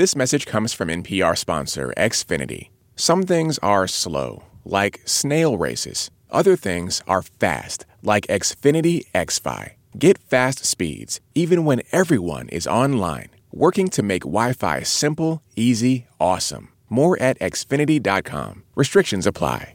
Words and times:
This 0.00 0.16
message 0.16 0.46
comes 0.46 0.72
from 0.72 0.88
NPR 0.88 1.36
sponsor 1.36 1.92
Xfinity. 1.94 2.70
Some 2.96 3.24
things 3.24 3.58
are 3.58 3.86
slow, 3.86 4.44
like 4.64 5.02
snail 5.04 5.58
races. 5.58 6.10
Other 6.30 6.56
things 6.56 7.02
are 7.06 7.20
fast, 7.20 7.84
like 8.02 8.26
Xfinity 8.28 9.04
XFi. 9.14 9.72
Get 9.98 10.16
fast 10.16 10.64
speeds 10.64 11.20
even 11.34 11.66
when 11.66 11.82
everyone 11.92 12.48
is 12.48 12.66
online, 12.66 13.28
working 13.52 13.88
to 13.88 14.02
make 14.02 14.22
Wi 14.22 14.54
Fi 14.54 14.80
simple, 14.84 15.42
easy, 15.54 16.06
awesome. 16.18 16.70
More 16.88 17.20
at 17.20 17.38
xfinity.com. 17.38 18.62
Restrictions 18.74 19.26
apply. 19.26 19.74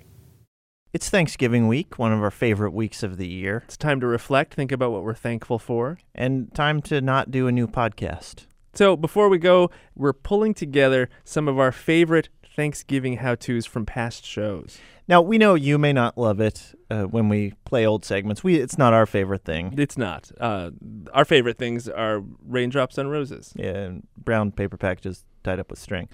It's 0.92 1.08
Thanksgiving 1.08 1.68
week, 1.68 2.00
one 2.00 2.12
of 2.12 2.24
our 2.24 2.32
favorite 2.32 2.74
weeks 2.74 3.04
of 3.04 3.18
the 3.18 3.28
year, 3.28 3.62
It's 3.66 3.78
time 3.78 4.00
to 4.00 4.08
reflect, 4.08 4.56
think 4.56 4.72
about 4.72 4.92
what 4.92 5.04
we're 5.04 5.14
thankful 5.14 5.60
for. 5.60 6.00
and 6.16 6.52
time 6.56 6.82
to 6.90 7.00
not 7.00 7.30
do 7.30 7.46
a 7.46 7.52
new 7.52 7.68
podcast. 7.68 8.48
So 8.76 8.98
before 8.98 9.30
we 9.30 9.38
go, 9.38 9.72
we're 9.96 10.14
pulling 10.14 10.54
together 10.54 11.10
some 11.24 11.48
of 11.48 11.58
our 11.58 11.72
favorite 11.72 12.30
Thanksgiving 12.56 13.18
how 13.18 13.36
tos 13.36 13.66
from 13.66 13.86
past 13.86 14.26
shows. 14.26 14.78
Now, 15.08 15.22
we 15.22 15.38
know 15.38 15.56
you 15.56 15.78
may 15.78 15.94
not 15.94 16.18
love 16.18 16.40
it 16.40 16.74
uh, 16.90 17.04
when 17.04 17.30
we 17.30 17.54
play 17.64 17.86
old 17.86 18.04
segments. 18.04 18.44
We 18.44 18.56
It's 18.56 18.78
not 18.78 18.94
our 18.94 19.06
favorite 19.06 19.44
thing. 19.44 19.76
It's 19.78 19.98
not. 19.98 20.32
Uh, 20.40 20.72
our 21.14 21.26
favorite 21.26 21.58
things 21.58 21.88
are 21.88 22.24
raindrops 22.46 22.98
on 22.98 23.08
roses. 23.08 23.54
Yeah, 23.56 23.76
and 23.76 24.08
brown 24.18 24.52
paper 24.52 24.78
packages 24.78 25.24
tied 25.44 25.60
up 25.60 25.70
with 25.70 25.80
string. 25.80 26.10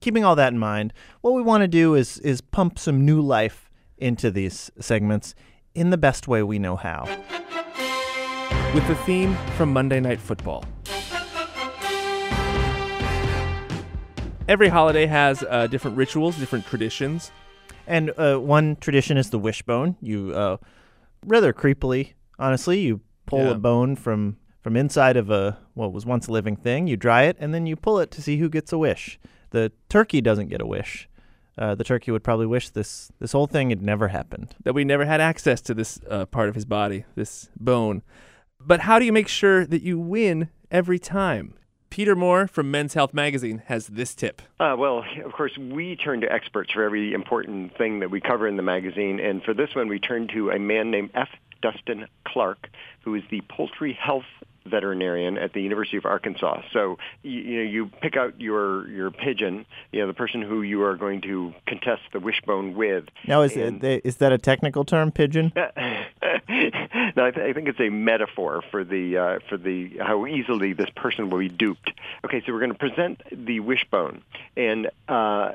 Keeping 0.00 0.24
all 0.24 0.34
that 0.36 0.52
in 0.52 0.58
mind, 0.58 0.92
what 1.20 1.34
we 1.34 1.42
want 1.42 1.62
to 1.62 1.68
do 1.68 1.94
is 1.94 2.18
is 2.18 2.40
pump 2.40 2.78
some 2.78 3.04
new 3.04 3.20
life 3.20 3.70
into 3.96 4.30
these 4.30 4.70
segments 4.80 5.34
in 5.74 5.90
the 5.90 5.96
best 5.96 6.26
way 6.26 6.42
we 6.42 6.58
know 6.58 6.76
how. 6.76 7.04
With 8.74 8.86
the 8.88 8.96
theme 9.06 9.36
from 9.56 9.72
Monday 9.72 10.00
Night 10.00 10.20
Football. 10.20 10.64
Every 14.48 14.68
holiday 14.68 15.06
has 15.06 15.42
uh, 15.42 15.66
different 15.66 15.96
rituals, 15.96 16.36
different 16.36 16.66
traditions. 16.66 17.32
And 17.86 18.12
uh, 18.16 18.36
one 18.38 18.76
tradition 18.76 19.16
is 19.16 19.30
the 19.30 19.38
wishbone. 19.38 19.96
You 20.00 20.32
uh, 20.32 20.56
rather 21.24 21.52
creepily, 21.52 22.12
honestly, 22.38 22.80
you 22.80 23.00
pull 23.26 23.40
Yeah. 23.44 23.50
a 23.50 23.54
bone 23.58 23.96
from 23.96 24.36
from 24.62 24.76
inside 24.76 25.16
of 25.16 25.30
a 25.30 25.58
what 25.74 25.92
was 25.92 26.04
once 26.06 26.26
a 26.28 26.32
living 26.32 26.56
thing. 26.56 26.86
You 26.86 26.96
dry 26.96 27.24
it, 27.24 27.36
and 27.40 27.52
then 27.54 27.66
you 27.66 27.76
pull 27.76 27.98
it 27.98 28.10
to 28.12 28.22
see 28.22 28.38
who 28.38 28.48
gets 28.48 28.72
a 28.72 28.78
wish. 28.78 29.18
The 29.50 29.72
turkey 29.88 30.20
doesn't 30.20 30.48
get 30.48 30.60
a 30.60 30.66
wish. 30.66 31.08
Uh, 31.58 31.74
the 31.74 31.84
turkey 31.84 32.10
would 32.10 32.22
probably 32.24 32.46
wish 32.46 32.70
this 32.70 33.10
this 33.18 33.32
whole 33.32 33.46
thing 33.48 33.70
had 33.70 33.82
never 33.82 34.08
happened. 34.08 34.54
that 34.64 34.74
we 34.74 34.84
never 34.84 35.06
had 35.06 35.20
access 35.20 35.60
to 35.62 35.74
this 35.74 35.98
uh, 36.10 36.26
part 36.26 36.48
of 36.48 36.54
his 36.54 36.64
body, 36.64 37.04
this 37.16 37.48
bone. 37.58 38.02
But 38.60 38.80
how 38.80 38.98
do 38.98 39.04
you 39.04 39.12
make 39.12 39.28
sure 39.28 39.66
that 39.66 39.82
you 39.82 39.98
win 39.98 40.50
every 40.70 40.98
time? 40.98 41.54
Peter 41.90 42.16
Moore 42.16 42.46
from 42.46 42.70
Men's 42.70 42.94
Health 42.94 43.14
Magazine 43.14 43.62
has 43.66 43.86
this 43.86 44.14
tip. 44.14 44.42
Uh, 44.60 44.76
well, 44.78 45.04
of 45.24 45.32
course, 45.32 45.56
we 45.56 45.96
turn 45.96 46.20
to 46.20 46.32
experts 46.32 46.72
for 46.72 46.82
every 46.82 47.12
important 47.12 47.76
thing 47.76 48.00
that 48.00 48.10
we 48.10 48.20
cover 48.20 48.46
in 48.46 48.56
the 48.56 48.62
magazine. 48.62 49.20
And 49.20 49.42
for 49.42 49.54
this 49.54 49.74
one, 49.74 49.88
we 49.88 49.98
turn 49.98 50.28
to 50.34 50.50
a 50.50 50.58
man 50.58 50.90
named 50.90 51.10
F. 51.14 51.28
Dustan 51.62 52.06
Clark, 52.26 52.68
who 53.02 53.14
is 53.14 53.22
the 53.30 53.40
poultry 53.48 53.92
health 53.92 54.24
veterinarian 54.66 55.38
at 55.38 55.52
the 55.52 55.62
University 55.62 55.96
of 55.96 56.04
Arkansas. 56.04 56.62
So 56.72 56.98
you, 57.22 57.40
you 57.40 57.56
know 57.58 57.70
you 57.70 57.90
pick 58.02 58.16
out 58.16 58.40
your 58.40 58.88
your 58.88 59.10
pigeon, 59.10 59.66
you 59.92 60.00
know 60.00 60.06
the 60.06 60.14
person 60.14 60.42
who 60.42 60.62
you 60.62 60.82
are 60.82 60.96
going 60.96 61.20
to 61.22 61.54
contest 61.66 62.02
the 62.12 62.20
wishbone 62.20 62.74
with. 62.74 63.04
Now, 63.26 63.42
is 63.42 63.56
And- 63.56 63.82
it, 63.82 64.02
is 64.04 64.16
that 64.16 64.32
a 64.32 64.38
technical 64.38 64.84
term, 64.84 65.10
pigeon? 65.12 65.52
no, 65.56 65.62
I, 66.48 67.30
th- 67.30 67.38
I 67.38 67.52
think 67.52 67.68
it's 67.68 67.80
a 67.80 67.88
metaphor 67.90 68.62
for 68.70 68.84
the 68.84 69.16
uh, 69.16 69.38
for 69.48 69.56
the 69.56 69.98
how 70.00 70.26
easily 70.26 70.72
this 70.72 70.90
person 70.96 71.30
will 71.30 71.38
be 71.38 71.48
duped. 71.48 71.90
Okay, 72.24 72.42
so 72.46 72.52
we're 72.52 72.60
going 72.60 72.72
to 72.72 72.78
present 72.78 73.22
the 73.32 73.60
wishbone 73.60 74.22
and 74.56 74.88
uh, 75.08 75.52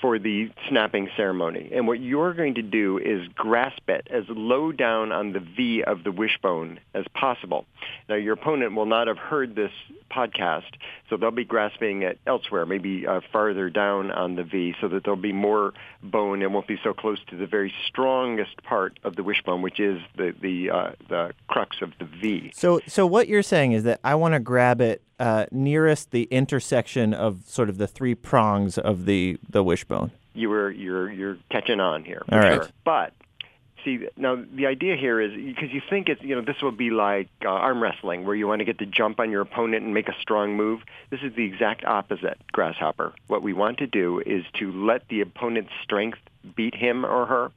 for 0.00 0.18
the 0.18 0.50
snapping 0.68 1.08
ceremony, 1.16 1.70
and 1.72 1.86
what 1.86 2.00
you're 2.00 2.34
going 2.34 2.54
to 2.54 2.62
do 2.62 2.98
is 2.98 3.28
grasp 3.34 3.88
it 3.88 4.08
as 4.10 4.24
low 4.28 4.72
down 4.72 5.12
on 5.12 5.32
the 5.32 5.40
V 5.40 5.82
of 5.82 6.04
the 6.04 6.12
wishbone 6.12 6.80
as 6.94 7.04
possible. 7.14 7.66
Now, 8.08 8.14
your 8.14 8.34
opponent 8.34 8.74
will 8.74 8.86
not 8.86 9.08
have 9.08 9.18
heard 9.18 9.54
this 9.54 9.72
podcast, 10.10 10.74
so 11.10 11.16
they'll 11.16 11.30
be 11.30 11.44
grasping 11.44 12.02
it 12.02 12.18
elsewhere, 12.26 12.64
maybe 12.64 13.06
uh, 13.06 13.20
farther 13.32 13.68
down 13.68 14.10
on 14.10 14.36
the 14.36 14.44
V, 14.44 14.74
so 14.80 14.88
that 14.88 15.04
there'll 15.04 15.20
be 15.20 15.32
more 15.32 15.74
bone 16.02 16.42
and 16.42 16.54
won't 16.54 16.66
be 16.66 16.78
so 16.82 16.94
close 16.94 17.18
to 17.28 17.36
the 17.36 17.46
very 17.46 17.72
strongest 17.86 18.62
part 18.62 18.98
of 19.04 19.16
the 19.16 19.22
wishbone, 19.22 19.62
which 19.62 19.80
is 19.80 20.00
the 20.16 20.34
the 20.40 20.70
uh, 20.70 20.90
the 21.08 21.32
crux 21.48 21.76
of 21.82 21.92
the 21.98 22.04
V. 22.04 22.52
So, 22.54 22.80
so 22.86 23.06
what 23.06 23.28
you're 23.28 23.42
saying 23.42 23.72
is 23.72 23.84
that 23.84 24.00
I 24.02 24.14
want 24.14 24.34
to 24.34 24.40
grab 24.40 24.80
it 24.80 25.02
uh, 25.18 25.46
nearest 25.50 26.10
the 26.10 26.24
intersection 26.24 27.14
of 27.14 27.42
sort 27.46 27.68
of 27.68 27.78
the 27.78 27.86
three 27.86 28.14
prongs 28.14 28.78
of 28.78 29.06
the 29.06 29.38
the 29.48 29.62
wishbone. 29.62 30.10
You 30.34 30.50
were 30.50 30.70
you're 30.70 31.10
you're 31.10 31.38
catching 31.50 31.80
on 31.80 32.04
here. 32.04 32.22
for 32.28 32.34
All 32.34 32.40
right. 32.40 32.62
sure. 32.62 32.68
but. 32.84 33.12
See 33.84 34.08
now, 34.16 34.42
the 34.52 34.66
idea 34.66 34.96
here 34.96 35.20
is 35.20 35.32
because 35.32 35.70
you 35.70 35.80
think 35.88 36.08
it's 36.08 36.20
you 36.20 36.34
know 36.34 36.40
this 36.40 36.60
will 36.60 36.72
be 36.72 36.90
like 36.90 37.28
uh, 37.44 37.48
arm 37.48 37.80
wrestling 37.80 38.24
where 38.24 38.34
you 38.34 38.48
want 38.48 38.58
to 38.58 38.64
get 38.64 38.78
to 38.78 38.86
jump 38.86 39.20
on 39.20 39.30
your 39.30 39.42
opponent 39.42 39.84
and 39.84 39.94
make 39.94 40.08
a 40.08 40.14
strong 40.20 40.56
move. 40.56 40.80
This 41.10 41.20
is 41.22 41.36
the 41.36 41.44
exact 41.44 41.84
opposite, 41.84 42.36
grasshopper. 42.50 43.12
What 43.28 43.42
we 43.42 43.52
want 43.52 43.78
to 43.78 43.86
do 43.86 44.20
is 44.26 44.44
to 44.54 44.72
let 44.72 45.06
the 45.06 45.20
opponent's 45.20 45.70
strength 45.84 46.18
beat 46.56 46.74
him 46.74 47.06
or 47.06 47.26
her. 47.26 47.52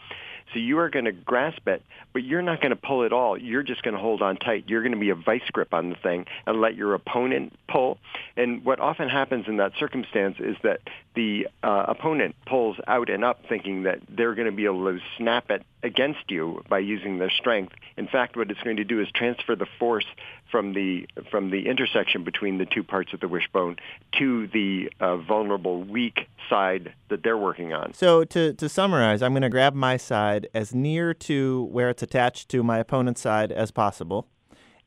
So 0.53 0.59
you 0.59 0.79
are 0.79 0.89
going 0.89 1.05
to 1.05 1.11
grasp 1.11 1.67
it, 1.67 1.83
but 2.13 2.23
you're 2.23 2.41
not 2.41 2.61
going 2.61 2.71
to 2.71 2.75
pull 2.75 3.03
it 3.03 3.13
all. 3.13 3.37
You're 3.37 3.63
just 3.63 3.83
going 3.83 3.93
to 3.93 3.99
hold 3.99 4.21
on 4.21 4.37
tight. 4.37 4.65
You're 4.67 4.81
going 4.81 4.93
to 4.93 4.99
be 4.99 5.11
a 5.11 5.15
vice 5.15 5.47
grip 5.51 5.73
on 5.73 5.89
the 5.89 5.95
thing 5.95 6.25
and 6.45 6.59
let 6.59 6.75
your 6.75 6.93
opponent 6.93 7.53
pull. 7.67 7.99
And 8.35 8.65
what 8.65 8.79
often 8.79 9.09
happens 9.09 9.45
in 9.47 9.57
that 9.57 9.73
circumstance 9.79 10.37
is 10.39 10.55
that 10.63 10.79
the 11.19 11.47
uh, 11.63 11.83
opponent 11.89 12.33
pulls 12.45 12.77
out 12.87 13.09
and 13.09 13.25
up 13.25 13.41
thinking 13.49 13.83
that 13.83 13.99
they're 14.07 14.35
going 14.35 14.45
to 14.45 14.55
be 14.55 14.63
able 14.63 14.85
to 14.85 14.99
snap 15.17 15.51
it 15.51 15.63
against 15.83 16.31
you 16.31 16.63
by 16.69 16.79
using 16.79 17.17
their 17.17 17.29
strength. 17.29 17.73
In 17.97 18.07
fact, 18.07 18.37
what 18.37 18.49
it's 18.49 18.61
going 18.61 18.77
to 18.77 18.85
do 18.85 19.01
is 19.01 19.09
transfer 19.13 19.53
the 19.53 19.67
force 19.79 20.05
from 20.49 20.73
the 20.73 21.09
from 21.29 21.51
the 21.51 21.67
intersection 21.67 22.23
between 22.23 22.57
the 22.57 22.65
two 22.65 22.85
parts 22.85 23.11
of 23.11 23.19
the 23.19 23.27
wishbone 23.27 23.75
to 24.17 24.47
the 24.47 24.89
uh, 25.01 25.17
vulnerable, 25.17 25.83
weak 25.83 26.29
side 26.49 26.93
that 27.09 27.21
they're 27.21 27.37
working 27.37 27.73
on. 27.73 27.93
So 27.93 28.23
to 28.23 28.53
to 28.53 28.69
summarize, 28.69 29.21
I'm 29.21 29.33
going 29.33 29.41
to 29.41 29.49
grab 29.49 29.73
my 29.73 29.97
side 29.97 30.47
as 30.53 30.73
near 30.73 31.13
to 31.15 31.67
where 31.69 31.89
it's 31.89 32.01
attached 32.01 32.47
to 32.51 32.63
my 32.63 32.77
opponent's 32.77 33.19
side 33.19 33.51
as 33.51 33.71
possible, 33.71 34.25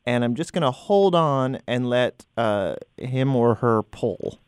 and 0.07 0.25
I'm 0.25 0.35
just 0.35 0.55
going 0.55 0.63
to 0.63 0.71
hold 0.71 1.15
on 1.15 1.59
and 1.67 1.91
let 1.91 2.25
uh, 2.39 2.77
him 2.97 3.37
or 3.37 3.57
her 3.57 3.83
pull. 3.83 4.39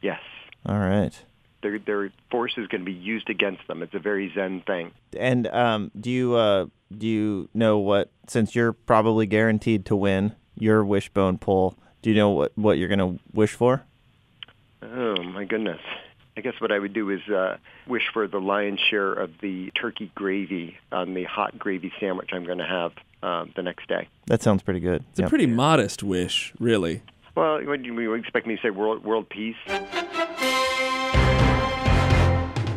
Yes. 0.00 0.20
All 0.64 0.78
right. 0.78 1.25
Their, 1.66 1.80
their 1.80 2.12
force 2.30 2.52
is 2.56 2.68
going 2.68 2.82
to 2.82 2.84
be 2.84 2.92
used 2.92 3.28
against 3.28 3.66
them. 3.66 3.82
It's 3.82 3.94
a 3.94 3.98
very 3.98 4.32
Zen 4.32 4.62
thing. 4.64 4.92
And 5.18 5.48
um, 5.48 5.90
do 5.98 6.12
you 6.12 6.34
uh, 6.36 6.66
do 6.96 7.08
you 7.08 7.48
know 7.54 7.78
what? 7.78 8.10
Since 8.28 8.54
you're 8.54 8.72
probably 8.72 9.26
guaranteed 9.26 9.84
to 9.86 9.96
win 9.96 10.36
your 10.56 10.84
wishbone 10.84 11.38
pull, 11.38 11.76
do 12.02 12.10
you 12.10 12.16
know 12.16 12.30
what 12.30 12.52
what 12.56 12.78
you're 12.78 12.88
going 12.88 13.00
to 13.00 13.18
wish 13.32 13.54
for? 13.54 13.82
Oh 14.80 15.20
my 15.24 15.44
goodness. 15.44 15.80
I 16.36 16.40
guess 16.40 16.54
what 16.60 16.70
I 16.70 16.78
would 16.78 16.92
do 16.92 17.10
is 17.10 17.26
uh, 17.28 17.56
wish 17.88 18.04
for 18.12 18.28
the 18.28 18.38
lion's 18.38 18.78
share 18.78 19.12
of 19.12 19.30
the 19.40 19.72
turkey 19.72 20.12
gravy 20.14 20.76
on 20.92 21.14
the 21.14 21.24
hot 21.24 21.58
gravy 21.58 21.92
sandwich 21.98 22.30
I'm 22.32 22.44
going 22.44 22.58
to 22.58 22.66
have 22.66 22.92
uh, 23.24 23.46
the 23.56 23.62
next 23.62 23.88
day. 23.88 24.06
That 24.26 24.40
sounds 24.40 24.62
pretty 24.62 24.80
good. 24.80 25.02
It's 25.10 25.18
a 25.18 25.28
pretty 25.28 25.46
modest 25.46 26.04
wish, 26.04 26.52
really. 26.60 27.02
Well, 27.34 27.64
what 27.64 27.82
do 27.82 27.88
you 28.00 28.14
expect 28.14 28.46
me 28.46 28.54
to 28.54 28.62
say? 28.62 28.70
World, 28.70 29.02
world 29.02 29.28
peace? 29.28 29.56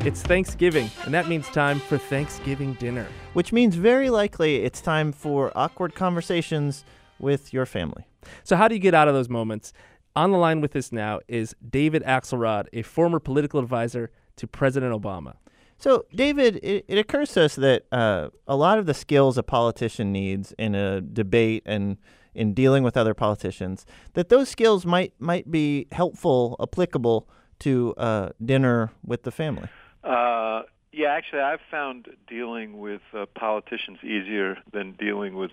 It's 0.05 0.21
Thanksgiving, 0.21 0.89
and 1.03 1.13
that 1.13 1.27
means 1.27 1.45
time 1.49 1.77
for 1.77 1.97
Thanksgiving 1.97 2.73
dinner. 2.75 3.05
Which 3.33 3.51
means 3.51 3.75
very 3.75 4.09
likely 4.09 4.63
it's 4.63 4.79
time 4.79 5.11
for 5.11 5.51
awkward 5.55 5.93
conversations 5.93 6.85
with 7.19 7.51
your 7.51 7.65
family. 7.65 8.07
So, 8.45 8.55
how 8.55 8.69
do 8.69 8.75
you 8.75 8.79
get 8.79 8.93
out 8.93 9.09
of 9.09 9.13
those 9.13 9.27
moments? 9.27 9.73
On 10.15 10.31
the 10.31 10.37
line 10.37 10.61
with 10.61 10.73
us 10.77 10.93
now 10.93 11.19
is 11.27 11.53
David 11.69 12.01
Axelrod, 12.03 12.67
a 12.71 12.81
former 12.81 13.19
political 13.19 13.59
advisor 13.59 14.09
to 14.37 14.47
President 14.47 14.93
Obama. 14.93 15.35
So, 15.77 16.05
David, 16.15 16.61
it, 16.63 16.85
it 16.87 16.97
occurs 16.97 17.33
to 17.33 17.43
us 17.43 17.55
that 17.55 17.83
uh, 17.91 18.29
a 18.47 18.55
lot 18.55 18.79
of 18.79 18.85
the 18.85 18.93
skills 18.93 19.37
a 19.37 19.43
politician 19.43 20.13
needs 20.13 20.53
in 20.57 20.75
a 20.75 21.01
debate 21.01 21.63
and 21.65 21.97
in 22.33 22.53
dealing 22.53 22.83
with 22.83 22.95
other 22.95 23.13
politicians, 23.13 23.85
that 24.13 24.29
those 24.29 24.47
skills 24.47 24.85
might 24.85 25.11
might 25.19 25.51
be 25.51 25.87
helpful, 25.91 26.55
applicable 26.61 27.27
to 27.59 27.93
uh, 27.97 28.29
dinner 28.43 28.91
with 29.03 29.23
the 29.23 29.31
family. 29.31 29.67
Uh, 30.03 30.63
yeah, 30.91 31.09
actually, 31.09 31.41
I've 31.41 31.61
found 31.69 32.07
dealing 32.27 32.79
with 32.79 33.01
uh, 33.13 33.25
politicians 33.35 33.99
easier 34.03 34.57
than 34.71 34.93
dealing 34.93 35.35
with 35.35 35.51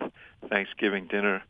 Thanksgiving 0.49 1.07
dinner 1.07 1.43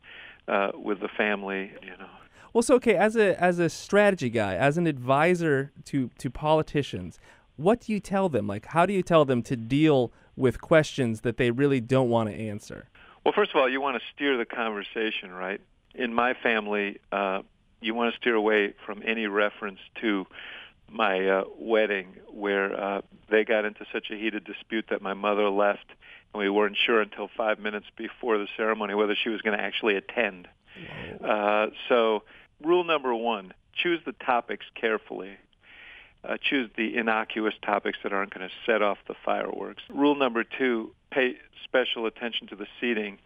uh, 0.47 0.71
with 0.73 0.99
the 0.99 1.07
family. 1.07 1.71
You 1.81 1.97
know, 1.97 2.09
Well, 2.53 2.61
so 2.61 2.75
okay, 2.75 2.95
as 2.95 3.15
a 3.15 3.41
as 3.41 3.59
a 3.59 3.69
strategy 3.69 4.29
guy, 4.29 4.55
as 4.55 4.77
an 4.77 4.87
advisor 4.87 5.71
to 5.85 6.09
to 6.17 6.29
politicians, 6.29 7.19
what 7.55 7.81
do 7.81 7.93
you 7.93 7.99
tell 7.99 8.29
them? 8.29 8.45
Like, 8.47 8.67
how 8.67 8.85
do 8.85 8.93
you 8.93 9.03
tell 9.03 9.25
them 9.25 9.41
to 9.43 9.55
deal 9.55 10.11
with 10.35 10.59
questions 10.59 11.21
that 11.21 11.37
they 11.37 11.49
really 11.49 11.79
don't 11.79 12.09
want 12.09 12.29
to 12.29 12.35
answer? 12.35 12.89
well, 13.27 13.33
first 13.33 13.51
of 13.51 13.57
all, 13.57 13.67
you 13.67 13.81
want 13.81 14.01
to 14.01 14.03
steer 14.15 14.37
the 14.37 14.45
conversation 14.45 15.33
right. 15.33 15.59
In 15.93 16.13
my 16.13 16.33
family, 16.33 16.97
uh, 17.11 17.41
you 17.81 17.93
want 17.93 18.13
to 18.13 18.17
steer 18.21 18.35
away 18.35 18.73
from 18.85 19.03
any 19.05 19.27
reference 19.27 19.79
to 19.99 20.25
my 20.89 21.27
uh, 21.27 21.43
wedding 21.57 22.15
where 22.31 22.79
uh, 22.79 23.01
they 23.29 23.43
got 23.43 23.65
into 23.65 23.85
such 23.91 24.07
a 24.11 24.15
heated 24.15 24.43
dispute 24.43 24.85
that 24.89 25.01
my 25.01 25.13
mother 25.13 25.49
left 25.49 25.85
and 26.33 26.41
we 26.41 26.49
weren't 26.49 26.77
sure 26.77 27.01
until 27.01 27.29
five 27.35 27.59
minutes 27.59 27.87
before 27.97 28.37
the 28.37 28.47
ceremony 28.55 28.93
whether 28.93 29.15
she 29.21 29.29
was 29.29 29.41
going 29.41 29.57
to 29.57 29.63
actually 29.63 29.95
attend. 29.95 30.47
Uh, 31.23 31.67
so 31.89 32.23
rule 32.63 32.83
number 32.83 33.13
one, 33.13 33.53
choose 33.73 33.99
the 34.05 34.13
topics 34.13 34.65
carefully. 34.79 35.37
Uh, 36.23 36.35
choose 36.41 36.69
the 36.75 36.97
innocuous 36.97 37.53
topics 37.63 37.97
that 38.03 38.11
aren't 38.11 38.33
going 38.33 38.47
to 38.47 38.53
set 38.65 38.81
off 38.81 38.97
the 39.07 39.13
fireworks. 39.23 39.83
Rule 39.89 40.15
number 40.15 40.43
two, 40.43 40.91
pay 41.11 41.35
special 41.63 42.05
attention 42.05 42.47
to 42.47 42.55
the 42.55 42.65
seating 42.81 43.19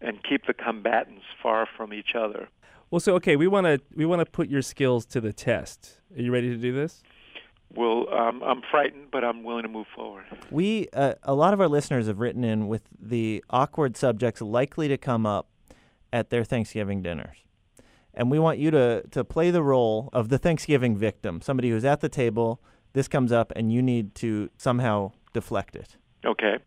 and 0.00 0.22
keep 0.22 0.46
the 0.46 0.54
combatants 0.54 1.24
far 1.42 1.66
from 1.76 1.92
each 1.92 2.14
other. 2.14 2.48
Well, 2.94 3.00
so 3.00 3.16
okay, 3.16 3.34
we 3.34 3.48
want 3.48 3.66
to 3.66 3.80
we 3.96 4.06
want 4.06 4.20
to 4.20 4.24
put 4.24 4.48
your 4.48 4.62
skills 4.62 5.04
to 5.06 5.20
the 5.20 5.32
test. 5.32 6.00
Are 6.16 6.22
you 6.22 6.30
ready 6.30 6.48
to 6.50 6.56
do 6.56 6.72
this? 6.72 7.02
Well, 7.74 8.08
um, 8.14 8.40
I'm 8.44 8.62
frightened, 8.70 9.08
but 9.10 9.24
I'm 9.24 9.42
willing 9.42 9.64
to 9.64 9.68
move 9.68 9.88
forward. 9.96 10.26
We 10.48 10.86
uh, 10.92 11.14
a 11.24 11.34
lot 11.34 11.52
of 11.54 11.60
our 11.60 11.66
listeners 11.66 12.06
have 12.06 12.20
written 12.20 12.44
in 12.44 12.68
with 12.68 12.82
the 12.96 13.44
awkward 13.50 13.96
subjects 13.96 14.40
likely 14.40 14.86
to 14.86 14.96
come 14.96 15.26
up 15.26 15.48
at 16.12 16.30
their 16.30 16.44
Thanksgiving 16.44 17.02
dinners. 17.02 17.38
And 18.14 18.30
we 18.30 18.38
want 18.38 18.60
you 18.60 18.70
to 18.70 19.02
to 19.10 19.24
play 19.24 19.50
the 19.50 19.64
role 19.64 20.08
of 20.12 20.28
the 20.28 20.38
Thanksgiving 20.38 20.96
victim, 20.96 21.40
somebody 21.40 21.70
who's 21.70 21.84
at 21.84 22.00
the 22.00 22.08
table, 22.08 22.62
this 22.92 23.08
comes 23.08 23.32
up 23.32 23.52
and 23.56 23.72
you 23.72 23.82
need 23.82 24.14
to 24.14 24.50
somehow 24.56 25.10
deflect 25.32 25.74
it. 25.74 25.96
Okay. 26.24 26.58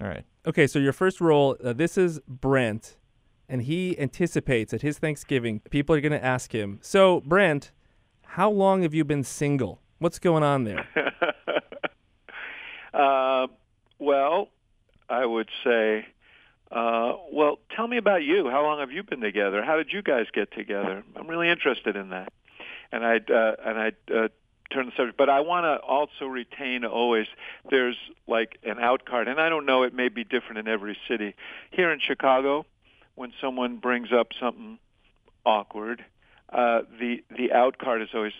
All 0.00 0.08
right. 0.08 0.24
Okay, 0.46 0.66
so 0.66 0.80
your 0.80 0.92
first 0.92 1.20
role, 1.20 1.56
uh, 1.64 1.72
this 1.72 1.96
is 1.96 2.18
Brent, 2.26 2.96
and 3.48 3.62
he 3.62 3.98
anticipates 3.98 4.74
at 4.74 4.82
his 4.82 4.98
Thanksgiving, 4.98 5.60
people 5.70 5.94
are 5.94 6.00
going 6.00 6.12
to 6.12 6.24
ask 6.24 6.52
him, 6.52 6.78
So, 6.82 7.20
Brent, 7.20 7.72
how 8.22 8.50
long 8.50 8.82
have 8.82 8.94
you 8.94 9.04
been 9.04 9.24
single? 9.24 9.80
What's 9.98 10.18
going 10.18 10.42
on 10.42 10.64
there? 10.64 10.86
uh, 12.94 13.46
well, 13.98 14.48
I 15.08 15.24
would 15.24 15.48
say, 15.64 16.06
uh, 16.70 17.12
well, 17.32 17.58
tell 17.74 17.86
me 17.86 17.96
about 17.96 18.22
you. 18.22 18.50
How 18.50 18.62
long 18.62 18.80
have 18.80 18.90
you 18.90 19.02
been 19.02 19.20
together? 19.20 19.62
How 19.62 19.76
did 19.76 19.92
you 19.92 20.02
guys 20.02 20.26
get 20.32 20.52
together? 20.52 21.02
I'm 21.14 21.28
really 21.28 21.48
interested 21.48 21.96
in 21.96 22.10
that. 22.10 22.32
And 22.92 23.04
I'd 23.04 23.30
uh, 23.30 23.56
and 23.64 23.78
I'd 23.78 23.96
uh, 24.14 24.28
turn 24.72 24.86
the 24.86 24.92
subject. 24.96 25.16
But 25.16 25.28
I 25.28 25.40
want 25.40 25.64
to 25.64 25.84
also 25.84 26.26
retain 26.26 26.84
always 26.84 27.26
there's 27.70 27.96
like 28.26 28.58
an 28.64 28.78
out 28.78 29.04
card, 29.04 29.28
and 29.28 29.40
I 29.40 29.48
don't 29.48 29.66
know 29.66 29.82
it 29.82 29.94
may 29.94 30.08
be 30.08 30.24
different 30.24 30.58
in 30.58 30.68
every 30.68 30.96
city. 31.08 31.34
Here 31.70 31.92
in 31.92 32.00
Chicago, 32.00 32.64
someone 33.40 33.78
brings 33.78 34.08
up 34.12 34.28
something 34.40 34.78
awkward, 35.44 36.04
uh, 36.52 36.82
the 36.98 37.24
the 37.36 37.52
out 37.52 37.78
card 37.78 38.02
is 38.02 38.08
always 38.14 38.32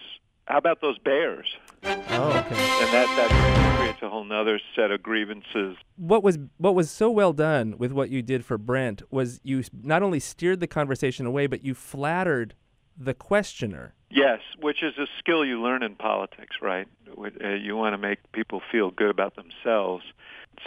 how 0.46 0.58
about 0.58 0.81
those 0.81 0.98
bears? 0.98 1.56
Oh, 1.84 1.88
okay. 1.90 2.54
And 2.54 2.93
that 2.93 3.06
that 3.16 3.76
creates 3.78 4.02
a 4.02 4.08
whole 4.08 4.25
nother 4.25 4.60
set 4.75 4.90
of 4.90 5.02
grievances. 5.02 5.76
What 5.96 6.22
was 6.22 6.38
what 6.58 6.75
was 6.75 6.90
so 6.90 7.10
well 7.10 7.32
done 7.32 7.76
with 7.78 7.93
what 7.93 8.10
you 8.10 8.22
did 8.22 8.44
for 8.44 8.56
Brent 8.56 9.02
was 9.10 9.40
you 9.43 9.62
not 9.82 10.02
only 10.02 10.20
steered 10.20 10.60
the 10.60 10.66
conversation 10.66 11.26
away, 11.26 11.46
but 11.46 11.64
you 11.64 11.75
flattered 11.75 12.54
the 12.96 13.12
questioner. 13.12 13.94
Yes, 14.08 14.40
which 14.60 14.82
is 14.82 14.96
a 14.99 15.06
skill 15.19 15.44
you 15.44 15.60
learn 15.60 15.82
in 15.82 15.96
politics, 15.96 16.56
right? 16.62 16.87
Uh, 17.19 17.49
you 17.49 17.76
want 17.76 17.94
to 17.94 17.99
make 17.99 18.19
people 18.32 18.62
feel 18.70 18.90
good 18.90 19.10
about 19.10 19.34
themselves. 19.34 20.04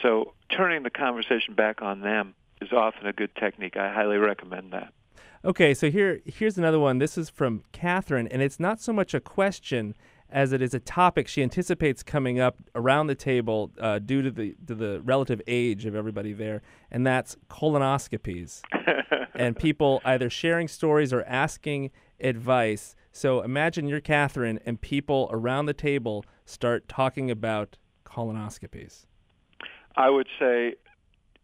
So 0.02 0.34
turning 0.56 0.84
the 0.84 0.90
conversation 0.90 1.56
back 1.56 1.82
on 1.82 2.02
them 2.02 2.36
is 2.62 2.72
often 2.72 3.08
a 3.08 3.14
good 3.14 3.36
technique. 3.36 3.78
I 3.78 3.92
highly 3.92 4.18
recommend 4.18 4.74
that. 4.74 4.94
Okay, 5.46 5.74
so 5.74 5.90
here 5.90 6.20
here's 6.26 6.58
another 6.58 6.80
one. 6.80 6.98
This 6.98 7.18
is 7.18 7.30
from 7.30 7.64
Catherine, 7.72 8.28
and 8.28 8.42
it's 8.42 8.60
not 8.60 8.82
so 8.82 8.92
much 8.92 9.14
a 9.14 9.22
question 9.22 9.96
as 10.30 10.52
it 10.52 10.62
is 10.62 10.74
a 10.74 10.80
topic 10.80 11.28
she 11.28 11.42
anticipates 11.42 12.04
coming 12.04 12.40
up 12.40 12.58
around 12.76 13.08
the 13.08 13.16
table 13.16 13.72
uh, 13.80 14.00
due 14.00 14.22
to 14.22 14.32
the 14.32 14.56
to 14.68 14.76
the 14.76 15.02
relative 15.02 15.42
age 15.48 15.86
of 15.86 15.96
everybody 15.96 16.34
there, 16.34 16.62
and 16.92 17.08
that's 17.08 17.38
colonoscopies, 17.50 18.62
and 19.34 19.56
people 19.58 20.02
either 20.04 20.30
sharing 20.30 20.68
stories 20.68 21.14
or 21.14 21.24
asking 21.24 21.90
advice. 22.20 22.96
So 23.14 23.42
imagine 23.42 23.88
you're 23.88 24.02
Catherine, 24.02 24.60
and 24.66 24.80
people 24.80 25.30
around 25.32 25.68
the 25.68 25.74
table 25.74 26.26
start 26.46 26.90
talking 26.90 27.32
about 27.32 27.78
colonoscopies. 28.06 29.06
I 29.96 30.10
would 30.10 30.28
say 30.38 30.76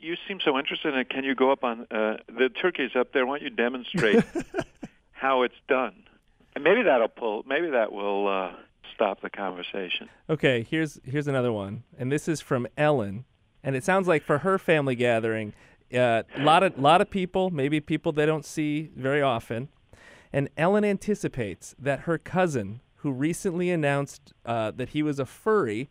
you 0.06 0.16
seem 0.28 0.40
so 0.46 0.58
interested 0.58 0.94
in 0.94 1.00
it. 1.00 1.10
Can 1.10 1.24
you 1.24 1.36
go 1.36 1.52
up 1.52 1.64
on 1.64 1.88
uh, 1.92 2.18
the 2.28 2.50
turkey's 2.50 2.96
up 2.96 3.12
there? 3.12 3.26
Why 3.26 3.40
don't 3.40 3.44
you 3.44 3.50
demonstrate 3.50 4.24
how 5.12 5.42
it's 5.42 5.56
done? 5.68 6.04
And 6.54 6.64
maybe 6.64 6.84
that'll 6.84 7.08
pull. 7.08 7.44
Maybe 7.48 7.70
that 7.72 7.92
will 7.92 8.28
uh, 8.28 8.52
stop 8.94 9.22
the 9.22 9.30
conversation. 9.30 10.08
Okay, 10.30 10.66
here's 10.70 11.00
here's 11.04 11.28
another 11.28 11.52
one, 11.52 11.84
and 11.98 12.12
this 12.12 12.28
is 12.28 12.40
from 12.40 12.68
Ellen, 12.78 13.26
and 13.64 13.76
it 13.76 13.84
sounds 13.84 14.08
like 14.08 14.24
for 14.24 14.40
her 14.40 14.58
family 14.58 14.96
gathering, 14.96 15.54
a 15.92 16.00
uh, 16.00 16.24
lot 16.38 16.64
of 16.64 16.78
lot 16.78 17.02
of 17.02 17.10
people, 17.10 17.50
maybe 17.50 17.80
people 17.80 18.12
they 18.12 18.26
don't 18.26 18.46
see 18.46 18.92
very 18.96 19.22
often, 19.22 19.70
and 20.32 20.50
Ellen 20.56 20.86
anticipates 20.86 21.76
that 21.80 22.02
her 22.02 22.18
cousin, 22.18 22.80
who 22.98 23.12
recently 23.12 23.70
announced 23.72 24.34
uh, 24.46 24.72
that 24.72 24.90
he 24.90 25.04
was 25.04 25.20
a 25.20 25.26
furry, 25.26 25.90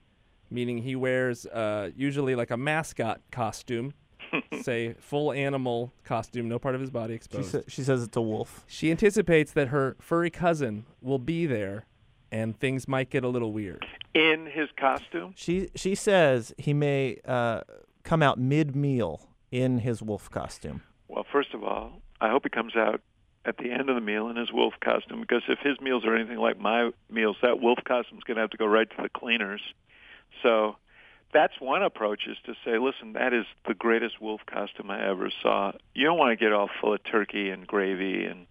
meaning 0.50 0.78
he 0.78 0.96
wears 0.96 1.46
uh, 1.46 1.90
usually 1.94 2.34
like 2.34 2.50
a 2.50 2.56
mascot 2.56 3.20
costume, 3.30 3.92
say 4.62 4.94
full 4.98 5.32
animal 5.32 5.92
costume, 6.04 6.48
no 6.48 6.58
part 6.58 6.74
of 6.74 6.80
his 6.80 6.90
body 6.90 7.12
She, 7.12 7.16
exposed. 7.16 7.50
sa- 7.52 7.60
she 7.68 7.82
says 7.82 8.02
it's 8.02 8.16
a 8.16 8.20
wolf. 8.22 8.64
She 8.66 8.90
anticipates 8.90 9.52
that 9.52 9.68
her 9.68 9.96
furry 10.00 10.30
cousin 10.30 10.86
will 11.00 11.18
be 11.18 11.46
there, 11.46 11.86
and 12.32 12.58
things 12.58 12.86
might 12.88 13.10
get 13.10 13.24
a 13.24 13.28
little 13.28 13.52
weird. 13.52 13.84
In 14.14 14.46
his 14.46 14.68
costume, 14.78 15.32
She 15.36 15.70
she 15.74 15.94
says 15.94 16.54
he 16.58 16.72
may 16.72 17.18
uh, 17.26 17.62
come 18.04 18.22
out 18.22 18.38
mid 18.38 18.74
meal 18.76 19.28
in 19.50 19.78
his 19.78 20.02
wolf 20.02 20.30
costume. 20.30 20.82
well, 21.08 21.24
first 21.32 21.54
of 21.54 21.62
all, 21.64 22.00
I 22.20 22.28
hope 22.30 22.42
he 22.44 22.50
comes 22.50 22.76
out 22.76 23.00
at 23.46 23.58
the 23.58 23.70
end 23.70 23.88
of 23.90 23.94
the 23.94 24.00
meal 24.00 24.28
in 24.28 24.36
his 24.36 24.50
wolf 24.52 24.72
costume 24.82 25.20
because 25.20 25.42
if 25.48 25.58
his 25.58 25.78
meals 25.80 26.04
are 26.06 26.14
anything 26.16 26.38
like 26.38 26.58
my 26.58 26.90
meals, 27.10 27.36
that 27.42 27.60
wolf 27.60 27.78
costume's 27.86 28.22
going 28.24 28.36
to 28.36 28.40
have 28.40 28.50
to 28.50 28.56
go 28.56 28.64
right 28.66 28.88
to 28.88 28.96
the 29.02 29.08
cleaners. 29.10 29.60
So 30.42 30.76
that's 31.34 31.60
one 31.60 31.82
approach 31.82 32.26
is 32.26 32.38
to 32.46 32.54
say, 32.64 32.78
listen, 32.78 33.12
that 33.14 33.34
is 33.34 33.44
the 33.66 33.74
greatest 33.74 34.20
wolf 34.20 34.40
costume 34.46 34.90
I 34.90 35.06
ever 35.06 35.30
saw. 35.42 35.72
You 35.92 36.06
don't 36.06 36.16
want 36.16 36.38
to 36.38 36.42
get 36.42 36.52
all 36.52 36.70
full 36.80 36.94
of 36.94 37.04
turkey 37.04 37.50
and 37.50 37.66
gravy 37.66 38.24
and 38.24 38.46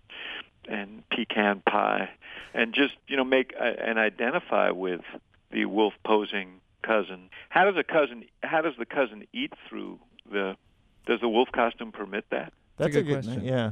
and 0.66 1.04
pecan 1.10 1.62
pie, 1.66 2.10
and 2.54 2.74
just 2.74 2.94
you 3.08 3.18
know 3.18 3.24
make 3.24 3.54
uh, 3.60 3.64
and 3.64 3.98
identify 3.98 4.70
with 4.70 5.02
the 5.52 5.66
wolf 5.66 5.94
posing 6.06 6.62
cousin. 6.84 7.30
How 7.50 7.66
does 7.66 7.78
a 7.78 7.84
cousin? 7.84 8.26
How 8.44 8.62
does 8.62 8.74
the 8.78 8.86
cousin 8.86 9.26
eat 9.34 9.54
through 9.68 10.00
the? 10.32 10.56
Does 11.06 11.20
the 11.20 11.28
wolf 11.28 11.50
costume 11.52 11.92
permit 11.92 12.26
that? 12.32 12.54
That's 12.78 12.96
a 12.96 13.02
good 13.02 13.24
question. 13.24 13.44
Yeah, 13.44 13.72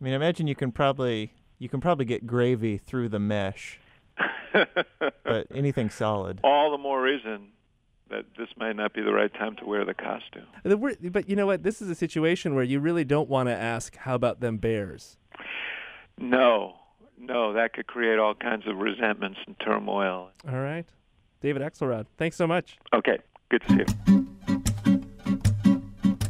I 0.00 0.04
mean, 0.04 0.14
imagine 0.14 0.46
you 0.46 0.56
can 0.56 0.72
probably 0.72 1.32
you 1.58 1.68
can 1.68 1.80
probably 1.80 2.06
get 2.06 2.26
gravy 2.26 2.76
through 2.76 3.08
the 3.08 3.20
mesh, 3.20 3.78
but 4.52 5.46
anything 5.54 5.90
solid. 5.90 6.40
All 6.42 6.72
the 6.72 6.78
more 6.78 7.00
reason 7.00 7.52
that 8.12 8.26
this 8.36 8.48
might 8.56 8.76
not 8.76 8.92
be 8.92 9.02
the 9.02 9.12
right 9.12 9.32
time 9.32 9.56
to 9.56 9.64
wear 9.64 9.84
the 9.84 9.94
costume. 9.94 10.46
But 11.10 11.28
you 11.28 11.34
know 11.34 11.46
what? 11.46 11.62
This 11.62 11.82
is 11.82 11.90
a 11.90 11.94
situation 11.94 12.54
where 12.54 12.62
you 12.62 12.78
really 12.78 13.04
don't 13.04 13.28
want 13.28 13.48
to 13.48 13.54
ask, 13.54 13.96
"How 13.96 14.14
about 14.14 14.40
them 14.40 14.58
bears?" 14.58 15.18
No, 16.18 16.76
no, 17.18 17.52
that 17.54 17.72
could 17.72 17.86
create 17.86 18.18
all 18.18 18.34
kinds 18.34 18.66
of 18.66 18.76
resentments 18.76 19.38
and 19.46 19.58
turmoil. 19.58 20.30
All 20.46 20.60
right, 20.60 20.86
David 21.40 21.62
Axelrod, 21.62 22.06
thanks 22.18 22.36
so 22.36 22.46
much. 22.46 22.78
Okay, 22.94 23.18
good 23.48 23.62
to 23.62 23.68
see 23.72 23.78
you. 23.78 23.86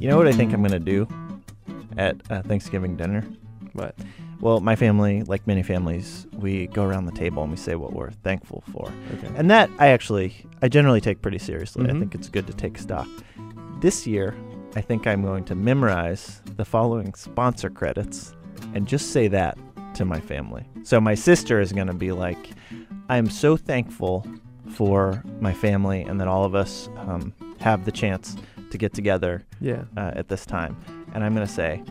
You 0.01 0.09
know 0.09 0.17
what 0.17 0.27
I 0.27 0.33
think 0.33 0.53
I'm 0.53 0.63
gonna 0.63 0.79
do 0.79 1.07
at 1.97 2.17
uh, 2.31 2.43
Thanksgiving 2.43 2.97
dinner? 2.97 3.23
What? 3.73 3.95
Well, 4.43 4.59
my 4.61 4.75
family, 4.75 5.23
like 5.23 5.47
many 5.47 5.63
families, 5.63 6.27
we 6.33 6.67
go 6.67 6.83
around 6.83 7.07
the 7.07 7.13
table 7.13 7.43
and 7.45 7.51
we 7.53 7.57
say 7.57 7.77
what 7.77 7.93
we're 7.93 8.11
thankful 8.11 8.65
for. 8.73 8.93
Okay. 9.15 9.33
And 9.37 9.49
that 9.53 9.71
I 9.79 9.87
actually, 9.89 10.35
I 10.61 10.69
generally 10.69 11.01
take 11.01 11.23
pretty 11.23 11.39
seriously. 11.39 11.89
I 11.89 11.93
Mhm. 11.93 12.01
think 12.01 12.15
it's 12.17 12.29
good 12.29 12.49
to 12.49 12.53
take 12.53 12.77
stock. 12.77 13.07
This 13.81 14.05
year, 14.05 14.35
I 14.75 14.81
think 14.81 15.07
I'm 15.07 15.23
going 15.23 15.45
to 15.45 15.55
memorize 15.55 16.43
the 16.57 16.65
following 16.65 17.15
sponsor 17.15 17.71
credits 17.71 18.35
and 18.75 18.87
just 18.89 19.13
say 19.13 19.29
that 19.29 19.57
to 19.95 20.05
my 20.05 20.19
family. 20.19 20.65
So 20.83 21.01
my 21.01 21.15
sister 21.15 21.61
is 21.61 21.73
going 21.73 21.87
to 21.87 21.95
be 21.95 22.11
like, 22.11 22.51
I'm 23.09 23.31
so 23.31 23.57
thankful 23.57 24.27
for 24.71 25.23
my 25.41 25.53
family 25.53 26.03
and 26.03 26.21
that 26.21 26.27
all 26.27 26.45
of 26.45 26.57
us 26.57 26.89
um, 27.07 27.33
have 27.61 27.85
the 27.85 27.93
chance 27.93 28.37
to 28.71 28.79
get 28.79 28.93
together 28.93 29.45
Yeah. 29.61 29.83
uh, 29.97 30.13
at 30.17 30.27
this 30.29 30.45
time. 30.47 30.77
And 31.15 31.23
I'm 31.23 31.33
going 31.33 31.47
to 31.47 31.53
say, 31.53 31.83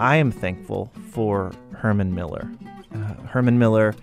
I 0.00 0.16
am 0.16 0.32
thankful 0.32 0.90
for 1.10 1.52
Herman 1.72 2.14
Miller. 2.14 2.50
Uh, 2.92 3.14
Herman 3.26 3.58
Miller 3.58 3.94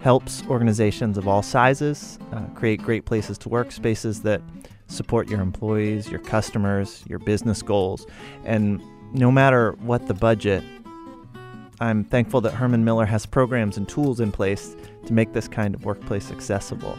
helps 0.00 0.44
organizations 0.46 1.18
of 1.18 1.26
all 1.26 1.42
sizes 1.42 2.18
uh, 2.32 2.44
create 2.54 2.80
great 2.82 3.04
places 3.04 3.36
to 3.38 3.48
work, 3.48 3.72
spaces 3.72 4.22
that 4.22 4.40
support 4.86 5.28
your 5.28 5.40
employees, 5.40 6.08
your 6.08 6.20
customers, 6.20 7.02
your 7.08 7.18
business 7.18 7.62
goals. 7.62 8.06
And 8.44 8.80
no 9.12 9.32
matter 9.32 9.72
what 9.80 10.06
the 10.06 10.14
budget, 10.14 10.62
I'm 11.80 12.04
thankful 12.04 12.40
that 12.42 12.52
Herman 12.52 12.84
Miller 12.84 13.06
has 13.06 13.26
programs 13.26 13.76
and 13.76 13.88
tools 13.88 14.20
in 14.20 14.30
place 14.30 14.76
to 15.06 15.12
make 15.12 15.32
this 15.32 15.48
kind 15.48 15.74
of 15.74 15.84
workplace 15.84 16.30
accessible. 16.30 16.96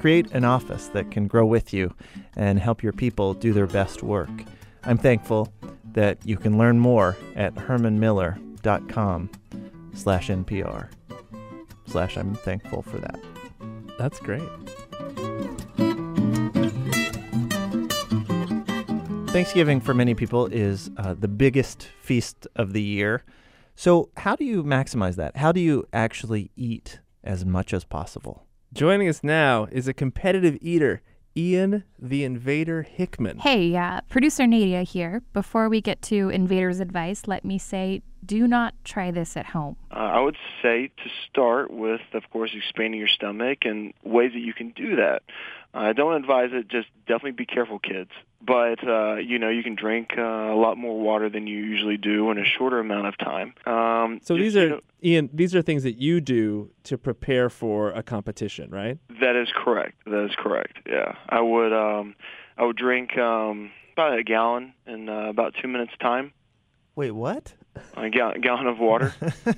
Create 0.00 0.30
an 0.32 0.44
office 0.44 0.88
that 0.88 1.12
can 1.12 1.28
grow 1.28 1.46
with 1.46 1.72
you 1.72 1.94
and 2.34 2.58
help 2.58 2.82
your 2.82 2.92
people 2.92 3.34
do 3.34 3.52
their 3.52 3.66
best 3.66 4.02
work. 4.02 4.30
I'm 4.84 4.98
thankful 4.98 5.52
that 5.92 6.18
you 6.24 6.36
can 6.36 6.58
learn 6.58 6.78
more 6.78 7.16
at 7.36 7.54
hermanmiller.com 7.54 9.30
slash 9.94 10.28
NPR. 10.28 10.88
Slash 11.86 12.16
I'm 12.16 12.34
thankful 12.34 12.82
for 12.82 12.98
that. 12.98 13.20
That's 13.98 14.20
great. 14.20 14.42
Thanksgiving 19.28 19.80
for 19.80 19.94
many 19.94 20.14
people 20.14 20.46
is 20.46 20.90
uh, 20.96 21.14
the 21.14 21.28
biggest 21.28 21.88
feast 22.00 22.46
of 22.56 22.72
the 22.72 22.82
year. 22.82 23.24
So, 23.76 24.10
how 24.16 24.34
do 24.34 24.44
you 24.44 24.64
maximize 24.64 25.16
that? 25.16 25.36
How 25.36 25.52
do 25.52 25.60
you 25.60 25.86
actually 25.92 26.50
eat 26.56 27.00
as 27.22 27.44
much 27.44 27.72
as 27.72 27.84
possible? 27.84 28.46
Joining 28.72 29.08
us 29.08 29.22
now 29.22 29.68
is 29.70 29.86
a 29.86 29.94
competitive 29.94 30.58
eater, 30.60 31.02
Ian 31.38 31.84
the 32.00 32.24
Invader 32.24 32.82
Hickman. 32.82 33.38
Hey, 33.38 33.76
uh, 33.76 34.00
producer 34.08 34.44
Nadia 34.44 34.82
here. 34.82 35.22
Before 35.32 35.68
we 35.68 35.80
get 35.80 36.02
to 36.02 36.30
Invader's 36.30 36.80
advice, 36.80 37.28
let 37.28 37.44
me 37.44 37.58
say 37.58 38.02
do 38.26 38.48
not 38.48 38.74
try 38.84 39.12
this 39.12 39.36
at 39.36 39.46
home. 39.46 39.76
Uh, 39.92 39.94
I 39.94 40.20
would 40.20 40.36
say 40.60 40.88
to 40.88 41.10
start 41.30 41.70
with, 41.70 42.00
of 42.12 42.28
course, 42.30 42.50
expanding 42.54 42.98
your 42.98 43.08
stomach 43.08 43.58
and 43.62 43.94
ways 44.02 44.32
that 44.32 44.40
you 44.40 44.52
can 44.52 44.70
do 44.70 44.96
that. 44.96 45.22
I 45.72 45.92
don't 45.92 46.14
advise 46.14 46.50
it. 46.52 46.68
Just 46.68 46.88
definitely 47.06 47.32
be 47.32 47.46
careful, 47.46 47.78
kids. 47.78 48.10
But 48.40 48.86
uh, 48.86 49.16
you 49.16 49.38
know, 49.38 49.48
you 49.48 49.62
can 49.62 49.74
drink 49.74 50.10
uh, 50.16 50.22
a 50.22 50.54
lot 50.56 50.76
more 50.78 50.98
water 51.00 51.28
than 51.28 51.46
you 51.46 51.58
usually 51.58 51.96
do 51.96 52.30
in 52.30 52.38
a 52.38 52.44
shorter 52.44 52.78
amount 52.78 53.06
of 53.08 53.18
time. 53.18 53.52
Um, 53.66 54.20
So 54.22 54.36
just, 54.36 54.44
these 54.44 54.54
you 54.54 54.62
are 54.62 54.68
know- 54.68 54.80
Ian. 55.04 55.30
These 55.32 55.54
are 55.56 55.62
things 55.62 55.82
that 55.82 55.96
you 56.00 56.20
do 56.20 56.70
to 56.84 56.96
prepare 56.98 57.50
for 57.50 57.90
a 57.90 58.02
competition, 58.02 58.70
right? 58.70 58.98
that 59.20 59.34
is 59.36 59.48
correct. 59.54 59.96
That 60.06 60.24
is 60.26 60.34
correct. 60.38 60.78
Yeah, 60.88 61.14
I 61.28 61.40
would. 61.40 61.72
Um, 61.72 62.14
I 62.56 62.64
would 62.64 62.76
drink 62.76 63.16
um, 63.18 63.70
about 63.92 64.18
a 64.18 64.22
gallon 64.22 64.72
in 64.86 65.08
uh, 65.08 65.28
about 65.28 65.54
two 65.60 65.68
minutes 65.68 65.92
time. 66.00 66.32
Wait, 66.96 67.10
what? 67.12 67.52
A 67.96 68.08
gal- 68.10 68.34
gallon 68.40 68.66
of 68.66 68.78
water. 68.78 69.14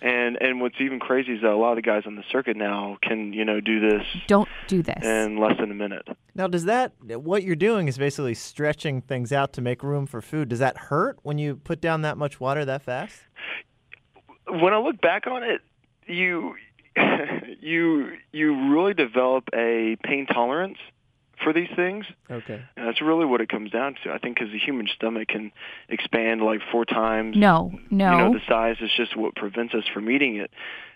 and 0.00 0.36
and 0.40 0.60
what's 0.60 0.80
even 0.80 1.00
crazy 1.00 1.32
is 1.32 1.42
that 1.42 1.50
a 1.50 1.56
lot 1.56 1.70
of 1.70 1.76
the 1.76 1.82
guys 1.82 2.04
on 2.06 2.14
the 2.16 2.24
circuit 2.30 2.56
now 2.56 2.96
can 3.02 3.32
you 3.32 3.44
know 3.44 3.60
do 3.60 3.80
this 3.80 4.02
Don't 4.26 4.48
do 4.66 4.82
this. 4.82 5.04
in 5.04 5.38
less 5.38 5.58
than 5.58 5.70
a 5.70 5.74
minute. 5.74 6.06
Now, 6.34 6.46
does 6.46 6.66
that, 6.66 6.92
what 7.02 7.42
you're 7.42 7.56
doing 7.56 7.88
is 7.88 7.98
basically 7.98 8.34
stretching 8.34 9.00
things 9.02 9.32
out 9.32 9.52
to 9.54 9.60
make 9.60 9.82
room 9.82 10.06
for 10.06 10.22
food. 10.22 10.48
Does 10.48 10.60
that 10.60 10.76
hurt 10.78 11.18
when 11.24 11.36
you 11.36 11.56
put 11.56 11.80
down 11.80 12.02
that 12.02 12.16
much 12.16 12.38
water 12.38 12.64
that 12.64 12.82
fast? 12.82 13.22
when 14.46 14.72
I 14.72 14.78
look 14.78 15.00
back 15.00 15.26
on 15.26 15.42
it, 15.42 15.60
you 16.06 16.54
you 17.60 18.12
you 18.32 18.72
really 18.72 18.94
develop 18.94 19.44
a 19.54 19.96
pain 20.04 20.26
tolerance 20.26 20.78
for 21.42 21.52
these 21.52 21.68
things. 21.76 22.04
Okay. 22.30 22.62
And 22.76 22.86
that's 22.86 23.00
really 23.00 23.24
what 23.26 23.40
it 23.40 23.48
comes 23.48 23.70
down 23.70 23.96
to. 24.04 24.12
I 24.12 24.18
think 24.18 24.36
because 24.38 24.52
the 24.52 24.58
human 24.58 24.88
stomach 24.94 25.28
can 25.28 25.52
expand 25.88 26.42
like 26.42 26.60
four 26.72 26.84
times. 26.84 27.36
no, 27.36 27.72
no. 27.90 28.10
You 28.12 28.18
know, 28.18 28.32
the 28.32 28.40
size 28.48 28.76
is 28.80 28.90
just 28.96 29.16
what 29.16 29.34
prevents 29.34 29.74
us 29.74 29.84
from 29.92 30.10
eating 30.10 30.36
it. 30.36 30.50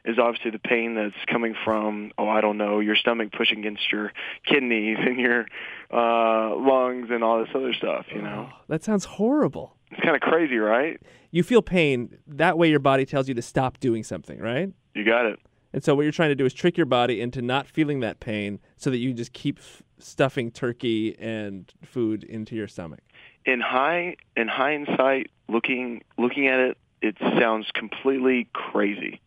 Is 0.04 0.18
obviously 0.18 0.50
the 0.50 0.58
pain 0.58 0.96
that's 0.96 1.14
coming 1.30 1.54
from 1.64 2.11
oh 2.18 2.28
I 2.28 2.40
don't 2.40 2.58
know 2.58 2.80
your 2.80 2.96
stomach 2.96 3.30
pushing 3.30 3.61
against 3.61 3.92
your 3.92 4.12
kidneys 4.44 4.99
and 5.00 5.16
your 5.20 5.46
uh, 5.92 6.56
lungs 6.56 7.08
and 7.11 7.22
all 7.22 7.38
this 7.40 7.54
other 7.54 7.72
stuff. 7.72 8.06
You 8.14 8.22
know, 8.22 8.49
That 8.68 8.82
sounds 8.82 9.04
horrible. 9.04 9.76
it's 9.90 10.00
kind 10.00 10.16
of 10.16 10.22
crazy, 10.22 10.56
right? 10.56 11.00
You 11.30 11.42
feel 11.42 11.62
pain. 11.62 12.18
That 12.26 12.58
way, 12.58 12.68
your 12.68 12.78
body 12.80 13.04
tells 13.06 13.28
you 13.28 13.34
to 13.34 13.42
stop 13.42 13.78
doing 13.78 14.02
something, 14.04 14.38
right? 14.40 14.70
You 14.94 15.04
got 15.04 15.26
it. 15.26 15.38
And 15.72 15.82
so, 15.82 15.94
what 15.94 16.02
you're 16.02 16.12
trying 16.12 16.28
to 16.30 16.34
do 16.34 16.44
is 16.44 16.52
trick 16.52 16.76
your 16.76 16.84
body 16.87 17.20
into 17.20 17.40
not 17.40 17.66
feeling 17.66 18.00
that 18.00 18.20
pain, 18.20 18.61
so 18.76 18.90
that 18.90 18.99
you 18.99 19.14
just 19.14 19.32
keep 19.32 19.58
f- 19.58 19.82
stuffing 20.02 20.50
turkey 20.50 21.16
and 21.18 21.73
food 21.85 22.25
into 22.25 22.54
your 22.56 22.68
stomach. 22.68 23.00
in 23.47 23.61
high 23.61 24.16
in 24.37 24.49
hindsight 24.49 25.30
looking 25.49 26.02
looking 26.18 26.47
at 26.49 26.59
it 26.61 26.78
it 27.00 27.16
sounds 27.38 27.66
completely 27.75 28.49
crazy 28.52 29.21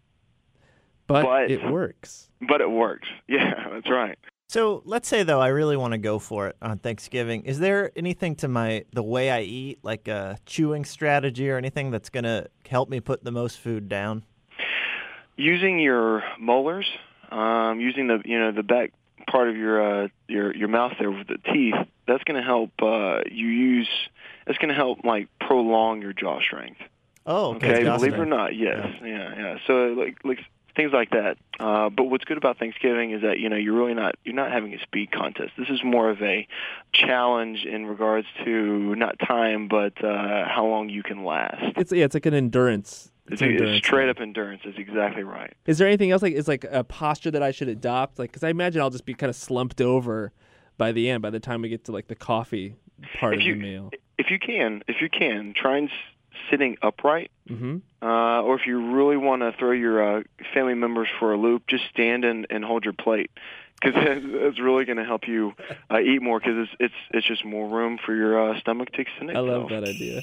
But, 1.08 1.24
But- 1.24 1.52
it 1.52 1.64
works. 1.70 2.30
but 2.42 2.62
it 2.62 2.70
works 2.72 3.08
yeah 3.28 3.68
that's 3.74 3.90
right 3.90 4.18
So 4.48 4.82
let's 4.86 5.08
say 5.08 5.24
though 5.24 5.42
I 5.42 5.48
really 5.50 5.76
want 5.78 5.92
to 5.94 5.98
go 5.98 6.20
for 6.20 6.48
it 6.50 6.56
on 6.62 6.78
Thanksgiving. 6.78 7.42
Is 7.44 7.58
there 7.60 7.92
anything 7.96 8.36
to 8.38 8.48
my 8.48 8.86
the 8.94 9.02
way 9.04 9.32
I 9.32 9.42
eat, 9.42 9.80
like 9.84 10.08
a 10.08 10.38
chewing 10.46 10.86
strategy 10.86 11.50
or 11.50 11.58
anything 11.58 11.90
that's 11.92 12.10
gonna 12.10 12.46
help 12.70 12.88
me 12.90 13.00
put 13.02 13.24
the 13.24 13.32
most 13.32 13.60
food 13.60 13.90
down? 13.90 14.24
using 15.38 15.80
your 15.80 16.24
molars 16.40 16.88
um 17.32 17.80
using 17.82 18.08
the 18.08 18.22
you 18.24 18.40
know 18.40 18.52
the 18.54 18.64
back 18.64 18.94
part 19.30 19.50
of 19.50 19.56
your 19.56 20.04
uh 20.04 20.08
your 20.28 20.56
your 20.56 20.68
mouth 20.68 20.94
there 21.00 21.12
with 21.12 21.28
the 21.28 21.38
teeth 21.54 21.76
that's 22.08 22.24
going 22.24 22.40
to 22.40 22.46
help 22.46 22.72
uh 22.82 23.20
you 23.30 23.48
use 23.48 23.90
that's 24.46 24.58
going 24.58 24.70
to 24.70 24.76
help 24.76 25.04
like 25.04 25.28
prolong 25.40 26.02
your 26.02 26.14
jaw 26.14 26.40
strength 26.42 26.82
Oh, 27.26 27.56
okay. 27.56 27.82
Okay, 27.82 27.84
believe 27.84 28.14
it 28.14 28.20
or 28.20 28.26
not, 28.26 28.56
yes, 28.56 28.88
yeah, 29.02 29.34
yeah. 29.36 29.58
So 29.66 29.74
like 29.98 30.18
like 30.24 30.40
things 30.76 30.92
like 30.94 31.10
that. 31.12 31.38
Uh, 31.60 31.90
but 31.90 32.04
what's 32.04 32.26
good 32.26 32.38
about 32.38 32.60
Thanksgiving 32.60 33.12
is 33.12 33.24
that 33.24 33.40
you 33.40 33.50
know 33.50 33.56
you're 33.56 33.74
really 33.74 33.96
not 33.96 34.16
you're 34.24 34.36
not 34.36 34.52
having 34.52 34.74
a 34.74 34.80
speed 34.82 35.12
contest. 35.12 35.54
This 35.58 35.70
is 35.70 35.84
more 35.84 36.10
of 36.10 36.22
a 36.22 36.48
challenge 36.94 37.66
in 37.66 37.88
regards 37.88 38.28
to 38.44 38.96
not 38.96 39.18
time, 39.20 39.68
but 39.68 40.04
uh, 40.04 40.46
how 40.48 40.68
long 40.68 40.90
you 40.90 41.02
can 41.02 41.24
last. 41.24 41.64
It's 41.78 41.92
yeah, 41.92 42.06
it's 42.06 42.14
like 42.14 42.28
an 42.28 42.36
endurance. 42.36 43.12
It's, 43.28 43.42
it's 43.42 43.78
straight 43.86 44.10
up 44.10 44.20
endurance. 44.20 44.62
Is 44.66 44.76
exactly 44.78 45.24
right. 45.24 45.54
Is 45.66 45.78
there 45.80 45.88
anything 45.88 46.12
else 46.12 46.22
like 46.22 46.34
is 46.34 46.48
like 46.48 46.64
a 46.70 46.84
posture 46.84 47.32
that 47.32 47.42
I 47.42 47.52
should 47.52 47.70
adopt? 47.70 48.20
Like, 48.20 48.32
because 48.32 48.44
I 48.44 48.50
imagine 48.50 48.82
I'll 48.82 48.90
just 48.92 49.06
be 49.06 49.14
kind 49.16 49.30
of 49.30 49.36
slumped 49.36 49.82
over 49.82 50.32
by 50.78 50.92
the 50.92 51.10
end. 51.10 51.22
By 51.24 51.32
the 51.32 51.40
time 51.40 51.62
we 51.62 51.70
get 51.70 51.86
to 51.86 51.92
like 51.92 52.08
the 52.08 52.16
coffee 52.16 52.76
part 53.20 53.34
If 53.34 53.40
of 53.42 53.46
you 53.48 53.56
the 53.56 53.62
meal. 53.62 53.92
if 54.18 54.30
you 54.30 54.38
can, 54.40 54.84
if 54.88 55.02
you 55.02 55.10
can, 55.10 55.54
try 55.56 55.78
and 55.78 55.90
s- 55.90 55.96
sitting 56.52 56.78
upright. 56.82 57.32
hmm 57.48 57.78
Uh, 58.02 58.42
or 58.44 58.56
if 58.56 58.68
you 58.68 58.94
really 58.94 59.18
want 59.18 59.42
to 59.42 59.52
throw 59.58 59.72
your 59.72 60.20
uh, 60.20 60.24
family 60.54 60.76
members 60.76 61.08
for 61.20 61.34
a 61.34 61.38
loop, 61.38 61.66
just 61.68 61.86
stand 61.90 62.24
and, 62.24 62.46
and 62.52 62.64
hold 62.64 62.84
your 62.84 62.94
plate 62.94 63.32
because 63.82 63.94
it's 63.98 64.60
really 64.68 64.86
going 64.86 64.98
to 64.98 65.04
help 65.04 65.28
you 65.28 65.54
uh, 65.90 66.00
eat 66.00 66.22
more 66.22 66.40
because 66.40 66.68
it's, 66.70 66.72
it's 66.80 66.94
it's 67.12 67.28
just 67.28 67.44
more 67.44 67.68
room 67.68 67.98
for 68.06 68.14
your 68.16 68.52
uh, 68.52 68.60
stomach 68.60 68.92
to 68.92 69.02
extend 69.02 69.32
I 69.36 69.40
love 69.40 69.70
that 69.70 69.84
idea. 69.84 70.22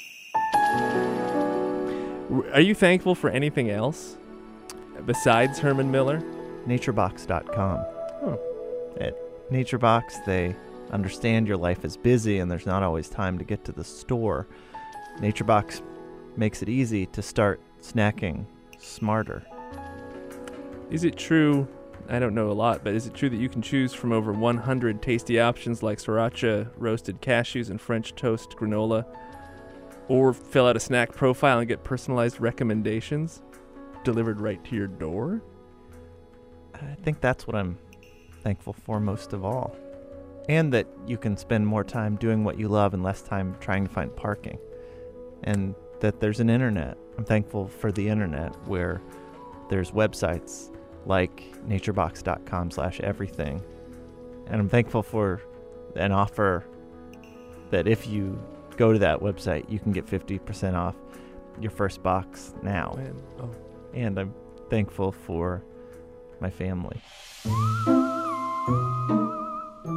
Are 2.53 2.61
you 2.61 2.75
thankful 2.75 3.15
for 3.15 3.29
anything 3.29 3.71
else 3.71 4.17
besides 5.05 5.59
Herman 5.59 5.91
Miller? 5.91 6.23
naturebox.com. 6.67 7.79
Oh. 8.23 8.39
At 9.01 9.15
Naturebox, 9.51 10.25
they 10.25 10.57
understand 10.93 11.47
your 11.47 11.57
life 11.57 11.85
is 11.85 11.97
busy 11.97 12.39
and 12.39 12.51
there's 12.51 12.67
not 12.67 12.83
always 12.83 13.09
time 13.09 13.37
to 13.39 13.45
get 13.45 13.65
to 13.65 13.73
the 13.73 13.85
store. 13.85 14.47
Naturebox 15.19 15.83
makes 16.37 16.63
it 16.63 16.69
easy 16.69 17.07
to 17.07 17.21
start 17.21 17.61
snacking 17.83 18.47
smarter. 18.79 19.43
Is 20.91 21.05
it 21.05 21.17
true? 21.17 21.69
I 22.09 22.19
don't 22.19 22.35
know 22.35 22.51
a 22.51 22.53
lot, 22.53 22.83
but 22.83 22.95
is 22.95 23.07
it 23.07 23.15
true 23.15 23.31
that 23.31 23.39
you 23.39 23.49
can 23.49 23.63
choose 23.63 23.93
from 23.93 24.13
over 24.13 24.33
100 24.33 25.03
tasty 25.03 25.39
options 25.39 25.83
like 25.83 25.99
sriracha, 25.99 26.69
roasted 26.77 27.21
cashews, 27.21 27.71
and 27.71 27.81
French 27.81 28.15
toast 28.15 28.57
granola? 28.57 29.05
Or 30.09 30.33
fill 30.33 30.67
out 30.67 30.77
a 30.77 30.81
snack 30.81 31.13
profile 31.15 31.59
and 31.59 31.69
get 31.69 31.85
personalized 31.85 32.41
recommendations 32.41 33.43
delivered 34.05 34.41
right 34.41 34.63
to 34.65 34.77
your 34.77 34.89
door? 34.89 35.43
I 36.75 36.95
think 37.03 37.21
that's 37.21 37.47
what 37.47 37.55
I'm 37.55 37.79
thankful 38.43 38.73
for 38.73 39.01
most 39.01 39.33
of 39.33 39.45
all. 39.45 39.77
And 40.49 40.73
that 40.73 40.89
you 41.07 41.17
can 41.17 41.37
spend 41.37 41.67
more 41.67 41.85
time 41.85 42.17
doing 42.17 42.43
what 42.43 42.59
you 42.59 42.69
love 42.69 42.95
and 42.95 43.03
less 43.03 43.23
time 43.23 43.57
trying 43.61 43.87
to 43.87 43.93
find 43.93 44.15
parking. 44.15 44.59
And 45.45 45.75
that 46.01 46.21
there's 46.21 46.41
an 46.41 46.51
internet. 46.51 46.99
I'm 47.17 47.25
thankful 47.25 47.69
for 47.69 47.93
the 47.93 48.09
internet 48.09 48.55
where 48.67 49.01
there's 49.69 49.93
websites 49.93 50.75
like 51.07 51.45
naturebox.com 51.67 52.71
slash 52.71 53.01
everything. 53.01 53.63
And 54.47 54.61
I'm 54.61 54.69
thankful 54.69 55.03
for 55.03 55.41
an 55.95 56.11
offer 56.13 56.65
that 57.71 57.87
if 57.87 58.07
you 58.07 58.43
go 58.77 58.93
to 58.93 58.99
that 59.01 59.21
website, 59.21 59.71
you 59.71 59.79
can 59.79 59.93
get 59.93 60.07
50% 60.07 60.75
off 60.75 60.95
your 61.61 61.71
first 61.71 62.03
box 62.03 62.55
now. 62.63 62.95
Man, 62.97 63.23
oh. 63.41 63.51
And 63.95 64.19
I'm 64.19 64.35
thankful 64.71 65.13
for 65.13 65.63
my 66.41 66.51
family. 66.51 67.01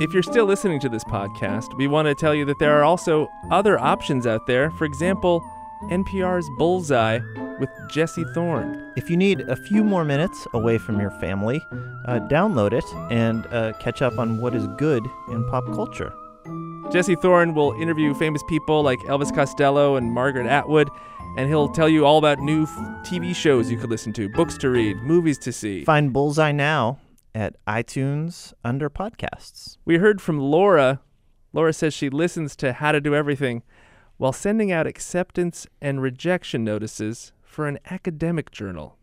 If 0.02 0.14
you're 0.14 0.24
still 0.24 0.46
listening 0.46 0.80
to 0.82 0.90
this 0.90 1.06
podcast, 1.06 1.78
we 1.78 1.88
want 1.88 2.08
to 2.08 2.16
tell 2.16 2.36
you 2.36 2.44
that 2.46 2.60
there 2.60 2.78
are 2.78 2.84
also 2.84 3.28
other 3.50 3.80
options 3.80 4.28
out 4.28 4.46
there. 4.46 4.70
For 4.72 4.84
example, 4.84 5.42
NPR's 5.84 6.50
Bullseye 6.58 7.20
with 7.60 7.70
Jesse 7.90 8.26
Thorn. 8.34 8.92
If 8.98 9.10
you 9.10 9.16
need 9.16 9.42
a 9.42 9.56
few 9.56 9.84
more 9.84 10.04
minutes 10.04 10.46
away 10.54 10.78
from 10.78 11.00
your 11.00 11.12
family, 11.12 11.66
uh, 12.06 12.20
download 12.30 12.74
it 12.74 12.84
and 13.10 13.48
uh, 13.48 13.74
catch 13.80 14.02
up 14.02 14.20
on 14.20 14.38
what 14.38 14.54
is 14.54 14.68
good 14.78 15.06
in 15.30 15.48
pop 15.50 15.66
culture. 15.68 16.14
Jesse 16.92 17.16
Thorn 17.16 17.54
will 17.54 17.74
interview 17.74 18.14
famous 18.14 18.42
people 18.48 18.82
like 18.82 19.00
Elvis 19.00 19.34
Costello 19.34 19.96
and 19.98 20.12
Margaret 20.12 20.48
Atwood, 20.48 20.90
And 21.38 21.50
he'll 21.50 21.68
tell 21.68 21.90
you 21.90 22.06
all 22.06 22.18
about 22.18 22.40
new 22.40 22.64
f- 22.64 22.70
TV 23.06 23.36
shows 23.36 23.70
you 23.70 23.78
could 23.78 23.90
listen 23.90 24.14
to, 24.14 24.30
books 24.30 24.58
to 24.60 24.70
read, 24.70 24.96
movies 24.98 25.38
to 25.40 25.52
see. 25.52 25.84
Find 25.84 26.14
Bullseye 26.14 26.54
now 26.54 27.00
at 27.34 27.58
iTunes 27.68 28.54
under 28.64 28.90
podcasts. 28.90 29.78
We 29.84 29.98
heard 29.98 30.22
from 30.22 30.40
Laura. 30.40 31.02
Laura 31.52 31.74
says 31.74 31.94
she 31.94 32.10
listens 32.10 32.56
to 32.58 32.72
How 32.74 32.94
to 32.94 33.02
Do 33.02 33.14
Everything 33.14 33.64
while 34.18 34.32
sending 34.32 34.72
out 34.72 34.88
acceptance 34.88 35.68
and 35.82 36.02
rejection 36.02 36.64
notices 36.64 37.34
for 37.42 37.68
an 37.68 37.80
academic 37.92 38.50
journal. 38.52 38.98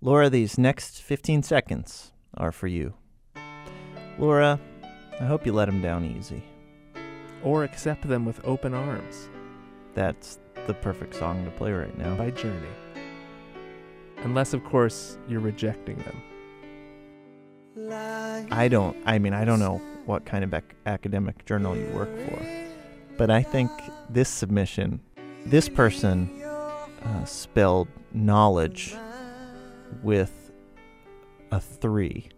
Laura, 0.00 0.30
these 0.30 0.56
next 0.58 1.02
15 1.02 1.42
seconds 1.42 2.12
are 2.36 2.52
for 2.52 2.68
you. 2.68 2.94
Laura, 4.18 4.60
I 5.20 5.24
hope 5.24 5.44
you 5.44 5.52
let 5.52 5.68
him 5.68 5.82
down 5.82 6.04
easy. 6.04 6.44
Or 7.42 7.64
accept 7.64 8.06
them 8.06 8.24
with 8.24 8.40
open 8.44 8.72
arms 8.74 9.28
That's 9.94 10.38
the 10.66 10.74
perfect 10.74 11.14
song 11.14 11.44
to 11.44 11.50
play 11.50 11.72
right 11.72 11.96
now. 11.98 12.14
by 12.14 12.30
Journey. 12.30 12.68
Unless, 14.18 14.54
of 14.54 14.62
course, 14.64 15.18
you're 15.28 15.40
rejecting 15.40 15.96
them. 15.98 16.22
I 18.52 18.68
don't, 18.68 18.96
I 19.06 19.18
mean, 19.18 19.34
I 19.34 19.44
don't 19.44 19.58
know 19.58 19.80
what 20.06 20.24
kind 20.24 20.44
of 20.44 20.54
ac- 20.54 20.64
academic 20.86 21.44
journal 21.46 21.76
you 21.76 21.86
work 21.88 22.08
for, 22.28 22.46
but 23.16 23.30
I 23.30 23.42
think 23.42 23.70
this 24.08 24.28
submission, 24.28 25.00
this 25.46 25.68
person 25.68 26.28
uh, 26.42 27.24
spelled 27.24 27.88
knowledge 28.12 28.94
with 30.02 30.50
a 31.50 31.60
three, 31.60 32.28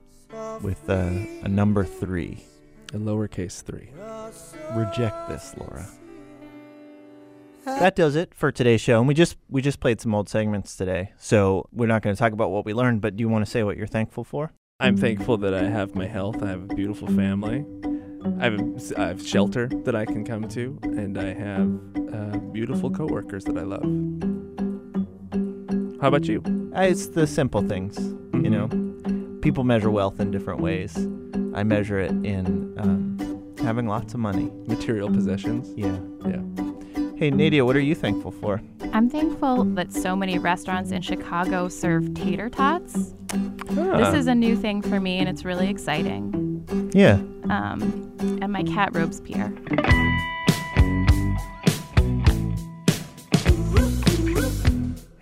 with 0.63 0.89
a, 0.89 1.41
a 1.43 1.49
number 1.49 1.85
three. 1.85 2.45
A 2.95 2.97
lowercase 2.97 3.61
three. 3.61 3.91
Reject 4.75 5.29
this, 5.29 5.53
Laura. 5.59 5.85
That 7.65 7.97
does 7.97 8.15
it 8.15 8.33
for 8.35 8.53
today's 8.53 8.81
show. 8.81 9.01
And 9.01 9.09
we 9.09 9.15
just 9.15 9.37
we 9.51 9.63
just 9.63 9.81
played 9.81 10.01
some 10.01 10.15
old 10.15 10.29
segments 10.29 10.77
today, 10.77 11.13
so 11.19 11.67
we're 11.73 11.89
not 11.89 12.03
going 12.03 12.15
to 12.15 12.19
talk 12.19 12.33
about 12.33 12.51
what 12.53 12.65
we 12.65 12.73
learned. 12.73 13.01
But 13.01 13.17
do 13.17 13.23
you 13.23 13.29
want 13.29 13.45
to 13.45 13.51
say 13.51 13.65
what 13.65 13.77
you're 13.77 13.89
thankful 13.89 14.23
for? 14.23 14.53
I'm 14.79 14.97
thankful 14.97 15.39
that 15.39 15.55
I 15.55 15.65
have 15.65 15.95
my 15.97 16.07
health. 16.07 16.41
I 16.43 16.49
have 16.49 16.71
a 16.71 16.75
beautiful 16.75 17.09
family. 17.09 17.65
I 18.41 18.45
have, 18.45 18.61
a, 18.61 19.01
I 19.01 19.07
have 19.09 19.27
shelter 19.27 19.69
that 19.85 19.95
I 19.97 20.05
can 20.05 20.25
come 20.25 20.49
to, 20.51 20.79
and 20.83 21.19
I 21.19 21.33
have 21.35 21.69
uh, 22.15 22.39
beautiful 22.53 22.91
coworkers 22.91 23.45
that 23.45 23.59
I 23.59 23.63
love. 23.63 23.83
How 26.01 26.09
about 26.09 26.27
you? 26.27 26.43
Uh, 26.77 26.83
It's 26.83 27.09
the 27.09 27.27
simple 27.27 27.63
things, 27.63 27.99
you 28.35 28.51
know. 28.51 28.69
People 29.41 29.65
measure 29.65 29.91
wealth 29.91 30.21
in 30.21 30.31
different 30.31 30.61
ways. 30.61 30.97
I 31.55 31.63
measure 31.63 32.01
it 32.01 32.11
in 32.11 32.75
um, 32.79 33.55
having 33.63 33.87
lots 33.87 34.13
of 34.13 34.21
money. 34.21 34.51
Material 34.67 35.09
possessions. 35.09 35.73
Yeah. 35.77 35.99
Yeah. 36.27 36.41
Hey, 37.17 37.31
Nadia, 37.31 37.65
what 37.65 37.77
are 37.77 37.81
you 37.81 37.95
thankful 37.95 38.33
for? 38.33 38.61
I'm 38.93 39.09
thankful 39.09 39.63
that 39.77 39.93
so 39.93 40.17
many 40.17 40.37
restaurants 40.37 40.91
in 40.91 41.01
Chicago 41.01 41.69
serve 41.69 42.13
tater 42.15 42.51
tots. 42.51 43.15
This 43.29 44.15
is 44.15 44.27
a 44.27 44.35
new 44.35 44.57
thing 44.57 44.83
for 44.83 44.99
me, 44.99 45.19
and 45.19 45.29
it's 45.29 45.45
really 45.45 45.69
exciting. 45.69 46.91
Yeah. 46.93 47.15
Um, 47.49 48.13
and 48.43 48.53
my 48.53 48.65
cat 48.65 48.93
Robespierre. 48.93 49.53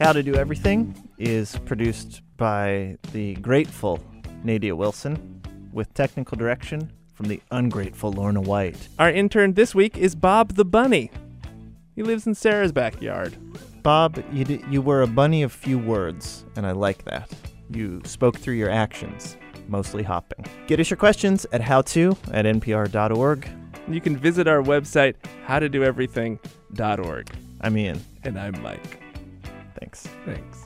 How 0.01 0.12
to 0.12 0.23
Do 0.23 0.35
Everything 0.35 0.97
is 1.19 1.59
produced 1.67 2.23
by 2.39 2.97
the 3.12 3.35
grateful 3.35 4.01
Nadia 4.43 4.75
Wilson 4.75 5.32
with 5.73 5.93
technical 5.95 6.37
direction 6.37 6.93
from 7.14 7.26
the 7.29 7.41
ungrateful 7.50 8.12
Lorna 8.12 8.41
White. 8.41 8.88
Our 8.99 9.11
intern 9.11 9.55
this 9.55 9.75
week 9.75 9.97
is 9.99 10.14
Bob 10.14 10.55
the 10.55 10.64
Bunny. 10.64 11.11
He 11.95 12.02
lives 12.02 12.26
in 12.26 12.35
Sarah's 12.35 12.73
backyard. 12.73 13.37
Bob, 13.83 14.23
you, 14.33 14.45
d- 14.45 14.64
you 14.71 14.81
were 14.81 15.02
a 15.02 15.07
bunny 15.07 15.43
of 15.43 15.52
few 15.52 15.79
words, 15.79 16.45
and 16.57 16.67
I 16.67 16.73
like 16.73 17.05
that. 17.05 17.31
You 17.71 18.00
spoke 18.05 18.38
through 18.38 18.55
your 18.55 18.71
actions, 18.71 19.37
mostly 19.69 20.02
hopping. 20.02 20.45
Get 20.67 20.81
us 20.81 20.88
your 20.91 20.97
questions 20.97 21.47
at 21.52 21.61
howto 21.61 22.17
at 22.33 22.45
npr.org. 22.45 23.49
You 23.88 24.01
can 24.01 24.16
visit 24.16 24.46
our 24.46 24.62
website, 24.62 25.14
howtodoeverything.org. 25.46 27.31
I'm 27.61 27.77
Ian. 27.77 28.05
And 28.25 28.38
I'm 28.38 28.61
Mike. 28.62 29.01
Thanks. 29.79 30.07
Thanks. 30.25 30.62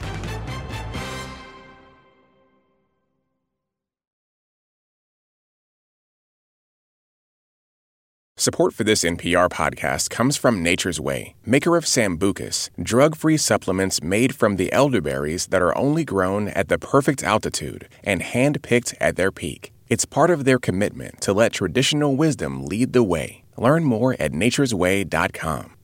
Support 8.47 8.73
for 8.73 8.85
this 8.85 9.03
NPR 9.03 9.49
podcast 9.49 10.09
comes 10.09 10.37
from 10.37 10.63
Nature's 10.63 11.01
Way, 11.01 11.35
maker 11.45 11.75
of 11.75 11.83
Sambucus, 11.83 12.69
drug 12.81 13.17
free 13.17 13.35
supplements 13.35 14.01
made 14.01 14.33
from 14.33 14.55
the 14.55 14.71
elderberries 14.71 15.47
that 15.47 15.61
are 15.61 15.77
only 15.77 16.05
grown 16.05 16.47
at 16.47 16.69
the 16.69 16.77
perfect 16.79 17.23
altitude 17.23 17.89
and 18.05 18.21
hand 18.21 18.63
picked 18.63 18.95
at 19.01 19.17
their 19.17 19.33
peak. 19.33 19.73
It's 19.89 20.05
part 20.05 20.29
of 20.29 20.45
their 20.45 20.59
commitment 20.59 21.19
to 21.23 21.33
let 21.33 21.51
traditional 21.51 22.15
wisdom 22.15 22.63
lead 22.63 22.93
the 22.93 23.03
way. 23.03 23.43
Learn 23.57 23.83
more 23.83 24.15
at 24.17 24.31
nature'sway.com. 24.31 25.76